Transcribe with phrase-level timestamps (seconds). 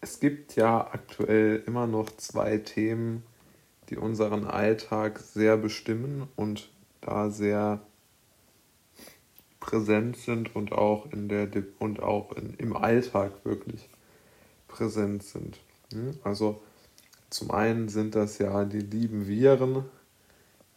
[0.00, 3.22] es gibt ja aktuell immer noch zwei Themen,
[3.90, 7.82] die unseren Alltag sehr bestimmen und da sehr
[9.58, 13.88] präsent sind und auch in der und auch in, im Alltag wirklich
[14.68, 15.58] präsent sind.
[15.92, 16.18] Hm?
[16.24, 16.62] Also
[17.28, 19.84] zum einen sind das ja die lieben Viren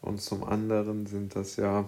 [0.02, 1.88] und zum anderen sind das ja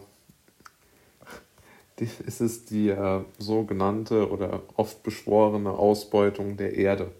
[1.99, 7.11] die, ist es die äh, sogenannte oder oft beschworene Ausbeutung der Erde.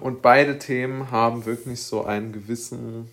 [0.00, 3.08] Und beide Themen haben wirklich so einen gewissen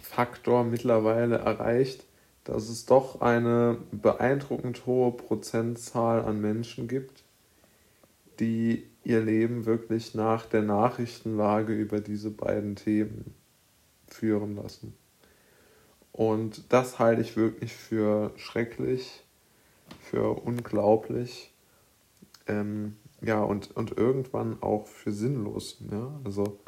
[0.00, 2.04] Faktor mittlerweile erreicht,
[2.44, 7.24] dass es doch eine beeindruckend hohe Prozentzahl an Menschen gibt,
[8.40, 13.34] die ihr Leben wirklich nach der Nachrichtenlage über diese beiden Themen
[14.06, 14.94] führen lassen.
[16.12, 19.22] Und das halte ich wirklich für schrecklich,
[20.00, 21.52] für unglaublich,
[22.46, 25.78] ähm, ja, und, und irgendwann auch für sinnlos.
[25.90, 26.20] Ja?
[26.24, 26.58] Also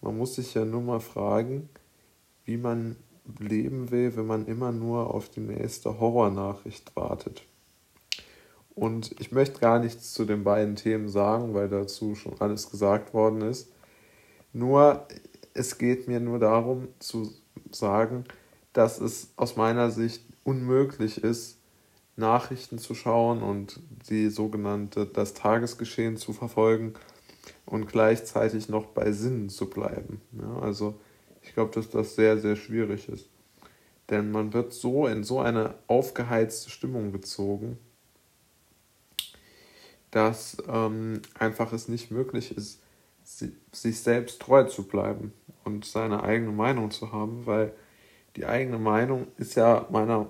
[0.00, 1.68] man muss sich ja nur mal fragen,
[2.44, 2.96] wie man
[3.38, 7.42] leben will, wenn man immer nur auf die nächste Horrornachricht wartet.
[8.74, 13.12] Und ich möchte gar nichts zu den beiden Themen sagen, weil dazu schon alles gesagt
[13.12, 13.72] worden ist.
[14.52, 15.06] Nur,
[15.52, 17.32] es geht mir nur darum zu
[17.72, 18.24] sagen,
[18.72, 21.57] dass es aus meiner Sicht unmöglich ist,
[22.18, 23.80] Nachrichten zu schauen und
[24.10, 26.94] die sogenannte das Tagesgeschehen zu verfolgen
[27.64, 30.20] und gleichzeitig noch bei Sinnen zu bleiben.
[30.32, 30.98] Ja, also
[31.42, 33.28] ich glaube, dass das sehr, sehr schwierig ist.
[34.10, 37.78] Denn man wird so in so eine aufgeheizte Stimmung gezogen,
[40.10, 42.80] dass ähm, einfach es nicht möglich ist,
[43.72, 47.74] sich selbst treu zu bleiben und seine eigene Meinung zu haben, weil
[48.38, 50.28] die eigene Meinung ist ja meiner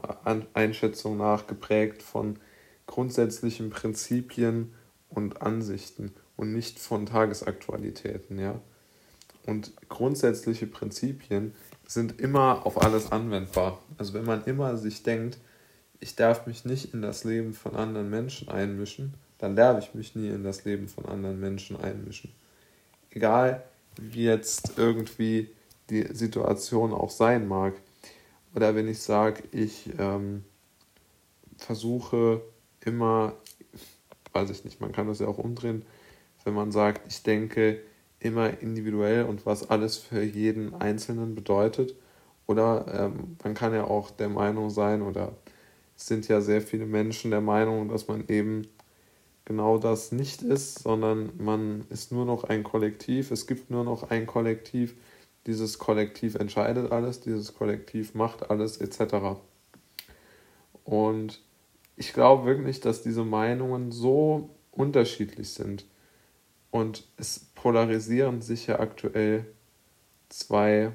[0.54, 2.38] Einschätzung nach geprägt von
[2.86, 4.72] grundsätzlichen Prinzipien
[5.10, 8.58] und Ansichten und nicht von Tagesaktualitäten, ja.
[9.44, 11.54] Und grundsätzliche Prinzipien
[11.86, 13.78] sind immer auf alles anwendbar.
[13.98, 15.36] Also wenn man immer sich denkt,
[16.00, 20.14] ich darf mich nicht in das Leben von anderen Menschen einmischen, dann darf ich mich
[20.14, 22.32] nie in das Leben von anderen Menschen einmischen.
[23.10, 23.64] Egal
[24.00, 25.50] wie jetzt irgendwie
[25.90, 27.74] die Situation auch sein mag.
[28.58, 30.42] Oder wenn ich sage, ich ähm,
[31.58, 32.42] versuche
[32.84, 33.34] immer,
[34.32, 35.84] weiß ich nicht, man kann das ja auch umdrehen,
[36.42, 37.80] wenn man sagt, ich denke
[38.18, 41.94] immer individuell und was alles für jeden Einzelnen bedeutet.
[42.48, 45.36] Oder ähm, man kann ja auch der Meinung sein, oder
[45.96, 48.66] es sind ja sehr viele Menschen der Meinung, dass man eben
[49.44, 54.10] genau das nicht ist, sondern man ist nur noch ein Kollektiv, es gibt nur noch
[54.10, 54.96] ein Kollektiv,
[55.48, 59.40] dieses Kollektiv entscheidet alles, dieses Kollektiv macht alles etc.
[60.84, 61.40] Und
[61.96, 65.86] ich glaube wirklich, dass diese Meinungen so unterschiedlich sind
[66.70, 69.46] und es polarisieren sich ja aktuell
[70.28, 70.92] zwei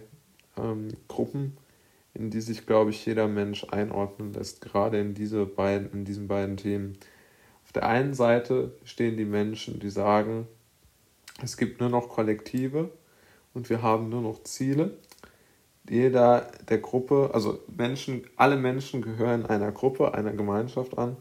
[0.55, 1.57] ähm, Gruppen,
[2.13, 6.27] in die sich, glaube ich, jeder Mensch einordnen lässt, gerade in, diese beiden, in diesen
[6.27, 6.95] beiden Themen.
[7.65, 10.47] Auf der einen Seite stehen die Menschen, die sagen,
[11.41, 12.91] es gibt nur noch Kollektive
[13.53, 14.97] und wir haben nur noch Ziele.
[15.89, 21.17] Jeder der Gruppe, also Menschen, alle Menschen gehören einer Gruppe, einer Gemeinschaft an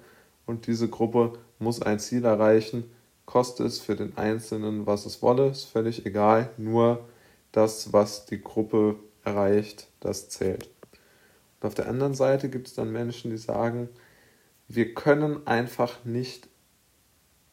[0.46, 2.84] und diese Gruppe muss ein Ziel erreichen,
[3.26, 7.08] koste es für den Einzelnen, was es wolle, ist völlig egal, nur
[7.50, 10.68] das, was die Gruppe erreicht, das zählt.
[11.60, 13.88] Und auf der anderen Seite gibt es dann Menschen, die sagen,
[14.68, 16.48] wir können einfach nicht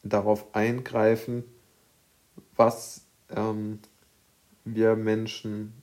[0.03, 1.43] darauf eingreifen,
[2.55, 3.01] was
[3.35, 3.79] ähm,
[4.65, 5.73] wir Menschen,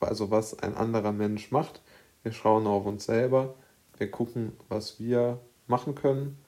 [0.00, 1.82] also was ein anderer Mensch macht.
[2.22, 3.54] Wir schauen auf uns selber,
[3.96, 6.38] wir gucken, was wir machen können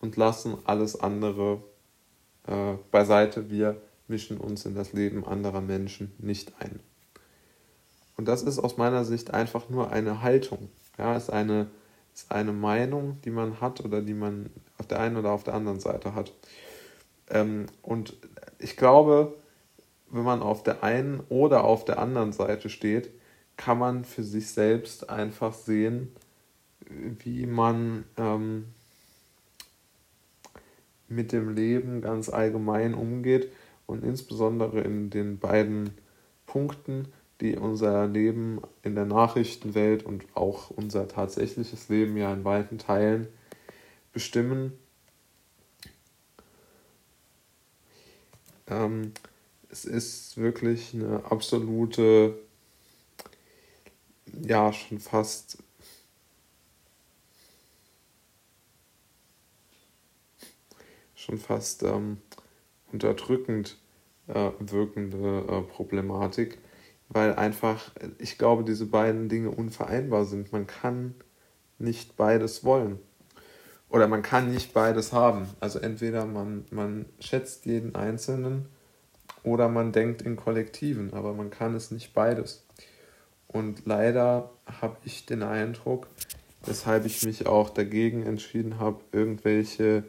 [0.00, 1.62] und lassen alles andere
[2.46, 3.50] äh, beiseite.
[3.50, 6.80] Wir mischen uns in das Leben anderer Menschen nicht ein.
[8.16, 10.68] Und das ist aus meiner Sicht einfach nur eine Haltung.
[10.98, 11.68] Ja, ist eine,
[12.14, 15.54] ist eine Meinung, die man hat oder die man auf der einen oder auf der
[15.54, 16.32] anderen Seite hat.
[17.30, 18.14] Ähm, und
[18.58, 19.34] ich glaube,
[20.12, 23.10] wenn man auf der einen oder auf der anderen Seite steht,
[23.56, 26.14] kann man für sich selbst einfach sehen,
[26.86, 28.66] wie man ähm,
[31.08, 33.50] mit dem Leben ganz allgemein umgeht
[33.86, 35.90] und insbesondere in den beiden
[36.46, 37.08] Punkten,
[37.40, 43.28] die unser Leben in der Nachrichtenwelt und auch unser tatsächliches Leben ja in weiten Teilen
[44.12, 44.72] bestimmen.
[48.66, 49.12] Ähm,
[49.72, 52.38] es ist wirklich eine absolute,
[54.46, 55.58] ja, schon fast
[61.14, 62.18] schon fast ähm,
[62.92, 63.78] unterdrückend
[64.26, 66.58] äh, wirkende äh, Problematik,
[67.08, 70.52] weil einfach, ich glaube, diese beiden Dinge unvereinbar sind.
[70.52, 71.14] Man kann
[71.78, 72.98] nicht beides wollen.
[73.88, 75.46] Oder man kann nicht beides haben.
[75.60, 78.66] Also entweder man, man schätzt jeden Einzelnen
[79.44, 82.64] oder man denkt in Kollektiven, aber man kann es nicht beides.
[83.48, 84.50] Und leider
[84.80, 86.08] habe ich den Eindruck,
[86.64, 90.04] weshalb ich mich auch dagegen entschieden habe, irgendwelche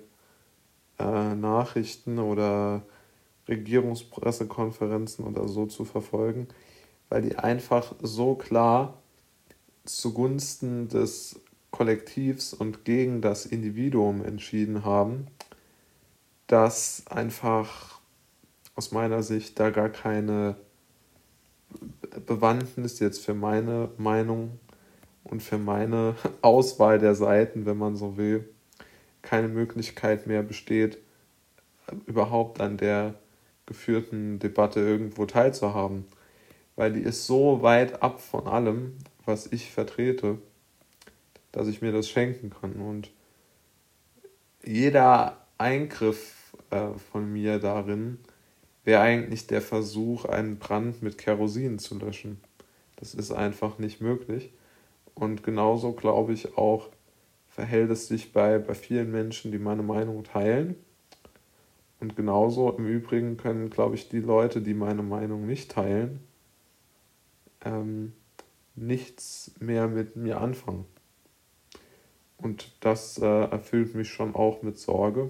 [0.99, 2.83] äh, Nachrichten oder
[3.47, 6.47] Regierungspressekonferenzen oder so zu verfolgen,
[7.09, 9.01] weil die einfach so klar
[9.83, 11.41] zugunsten des
[11.71, 15.27] Kollektivs und gegen das Individuum entschieden haben,
[16.47, 17.92] dass einfach
[18.75, 20.55] aus meiner Sicht da gar keine
[22.25, 24.59] Bewandtnis jetzt für meine Meinung
[25.23, 28.49] und für meine Auswahl der Seiten, wenn man so will,
[29.21, 30.97] keine Möglichkeit mehr besteht,
[32.05, 33.15] überhaupt an der
[33.65, 36.05] geführten Debatte irgendwo teilzuhaben.
[36.75, 40.39] Weil die ist so weit ab von allem, was ich vertrete,
[41.51, 42.73] dass ich mir das schenken kann.
[42.73, 43.11] Und
[44.65, 48.17] jeder Eingriff äh, von mir darin
[48.83, 52.41] wäre eigentlich der Versuch, einen Brand mit Kerosin zu löschen.
[52.97, 54.51] Das ist einfach nicht möglich.
[55.15, 56.89] Und genauso glaube ich auch,
[57.49, 60.75] verhält es sich bei, bei vielen Menschen, die meine Meinung teilen.
[61.99, 66.19] Und genauso im Übrigen können, glaube ich, die Leute, die meine Meinung nicht teilen,
[67.63, 68.13] ähm,
[68.75, 70.85] nichts mehr mit mir anfangen.
[72.37, 75.29] Und das äh, erfüllt mich schon auch mit Sorge.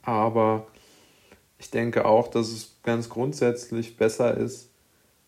[0.00, 0.66] Aber
[1.58, 4.70] ich denke auch, dass es ganz grundsätzlich besser ist,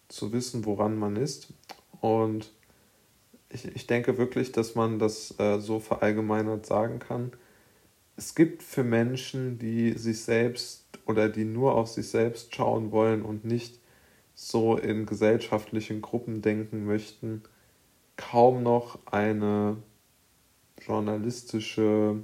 [0.08, 1.52] zu wissen, woran man ist.
[2.00, 2.52] Und
[3.50, 7.32] ich, ich denke wirklich, dass man das äh, so verallgemeinert sagen kann.
[8.16, 13.22] Es gibt für Menschen, die sich selbst oder die nur auf sich selbst schauen wollen
[13.22, 13.78] und nicht
[14.34, 17.42] so in gesellschaftlichen Gruppen denken möchten,
[18.16, 19.76] kaum noch eine
[20.80, 22.16] journalistische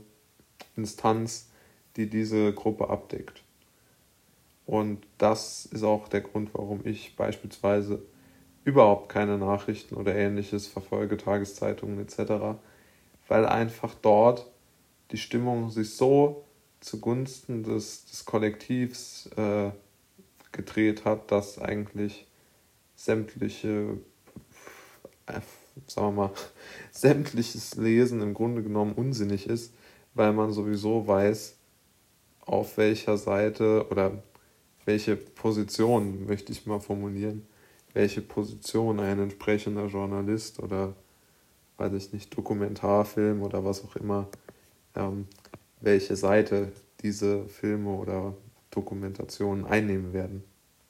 [0.77, 1.51] Instanz,
[1.97, 3.44] die diese Gruppe abdeckt.
[4.67, 8.03] Und das ist auch der Grund, warum ich beispielsweise
[8.65, 12.59] überhaupt keine Nachrichten oder ähnliches verfolge, Tageszeitungen etc.,
[13.29, 14.51] weil einfach dort
[15.11, 16.45] die Stimmung sich so
[16.81, 19.71] zugunsten des, des Kollektivs äh,
[20.53, 22.27] gedreht hat, dass eigentlich
[22.95, 23.99] sämtliche,
[25.27, 25.41] äh,
[25.87, 26.31] sagen wir mal,
[26.91, 29.75] sämtliches Lesen im Grunde genommen unsinnig ist,
[30.15, 31.57] weil man sowieso weiß,
[32.43, 34.23] auf welcher Seite oder
[34.85, 37.47] welche Position, möchte ich mal formulieren,
[37.93, 40.95] welche Position ein entsprechender Journalist oder,
[41.79, 44.29] weiß ich nicht, Dokumentarfilm oder was auch immer,
[44.95, 45.27] ähm,
[45.81, 46.73] welche Seite
[47.03, 48.35] diese Filme oder
[48.71, 50.45] Dokumentationen einnehmen werden.